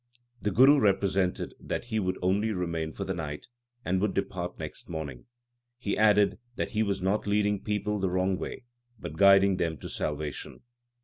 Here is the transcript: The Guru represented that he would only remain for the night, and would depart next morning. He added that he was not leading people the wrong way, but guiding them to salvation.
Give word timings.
The 0.41 0.49
Guru 0.49 0.79
represented 0.79 1.53
that 1.59 1.85
he 1.85 1.99
would 1.99 2.17
only 2.23 2.51
remain 2.53 2.91
for 2.91 3.03
the 3.03 3.13
night, 3.13 3.47
and 3.85 4.01
would 4.01 4.15
depart 4.15 4.57
next 4.57 4.89
morning. 4.89 5.27
He 5.77 5.95
added 5.95 6.39
that 6.55 6.71
he 6.71 6.81
was 6.81 7.03
not 7.03 7.27
leading 7.27 7.59
people 7.61 7.99
the 7.99 8.09
wrong 8.09 8.35
way, 8.35 8.63
but 8.97 9.15
guiding 9.15 9.57
them 9.57 9.77
to 9.77 9.89
salvation. 9.89 10.61